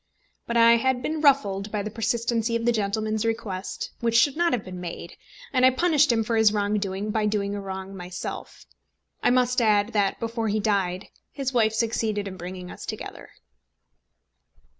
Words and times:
But 0.47 0.57
I 0.57 0.77
had 0.77 1.03
been 1.03 1.21
ruffled 1.21 1.71
by 1.71 1.83
the 1.83 1.91
persistency 1.91 2.55
of 2.55 2.65
the 2.65 2.71
gentleman's 2.71 3.23
request, 3.23 3.91
which 3.99 4.17
should 4.17 4.35
not 4.35 4.51
have 4.51 4.65
been 4.65 4.81
made, 4.81 5.15
and 5.53 5.63
I 5.63 5.69
punished 5.69 6.11
him 6.11 6.23
for 6.23 6.35
his 6.37 6.51
wrong 6.51 6.79
doing 6.79 7.11
by 7.11 7.27
doing 7.27 7.53
a 7.53 7.61
wrong 7.61 7.95
myself. 7.95 8.65
I 9.21 9.29
must 9.29 9.61
add, 9.61 9.89
that 9.89 10.19
before 10.19 10.47
he 10.47 10.59
died 10.59 11.09
his 11.31 11.53
wife 11.53 11.73
succeeded 11.73 12.27
in 12.27 12.35
bringing 12.35 12.71
us 12.71 12.87
together. 12.87 13.29